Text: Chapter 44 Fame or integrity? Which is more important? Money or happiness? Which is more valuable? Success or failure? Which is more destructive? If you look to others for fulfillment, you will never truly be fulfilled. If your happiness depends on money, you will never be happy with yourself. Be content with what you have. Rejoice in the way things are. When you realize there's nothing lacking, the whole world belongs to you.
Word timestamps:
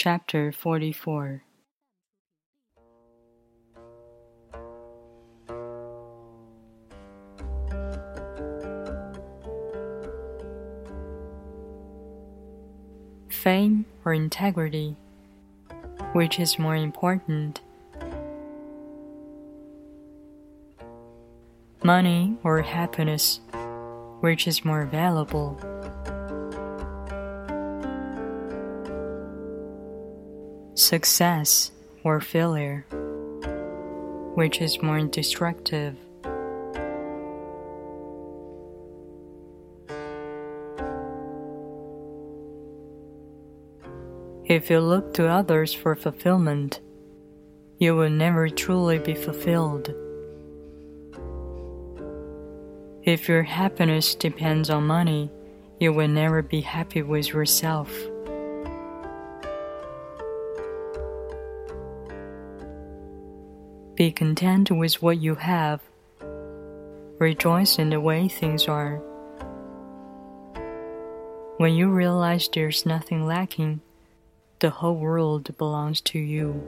Chapter 0.00 0.52
44 0.52 1.42
Fame 13.28 13.86
or 14.04 14.12
integrity? 14.12 14.94
Which 16.12 16.38
is 16.38 16.60
more 16.60 16.76
important? 16.76 17.60
Money 21.82 22.36
or 22.44 22.62
happiness? 22.62 23.40
Which 24.20 24.46
is 24.46 24.64
more 24.64 24.84
valuable? 24.84 25.58
Success 30.78 31.72
or 32.04 32.20
failure? 32.20 32.86
Which 34.36 34.60
is 34.60 34.80
more 34.80 35.00
destructive? 35.00 35.96
If 44.44 44.70
you 44.70 44.78
look 44.78 45.14
to 45.14 45.26
others 45.26 45.74
for 45.74 45.96
fulfillment, 45.96 46.78
you 47.78 47.96
will 47.96 48.10
never 48.10 48.48
truly 48.48 49.00
be 49.00 49.14
fulfilled. 49.16 49.92
If 53.02 53.28
your 53.28 53.42
happiness 53.42 54.14
depends 54.14 54.70
on 54.70 54.86
money, 54.86 55.28
you 55.80 55.92
will 55.92 56.06
never 56.06 56.40
be 56.40 56.60
happy 56.60 57.02
with 57.02 57.30
yourself. 57.30 57.92
Be 63.98 64.12
content 64.12 64.70
with 64.70 65.02
what 65.02 65.18
you 65.18 65.34
have. 65.34 65.80
Rejoice 67.18 67.80
in 67.80 67.90
the 67.90 68.00
way 68.00 68.28
things 68.28 68.68
are. 68.68 68.98
When 71.56 71.74
you 71.74 71.88
realize 71.88 72.48
there's 72.48 72.86
nothing 72.86 73.26
lacking, 73.26 73.80
the 74.60 74.70
whole 74.70 74.94
world 74.94 75.50
belongs 75.58 76.00
to 76.02 76.20
you. 76.20 76.62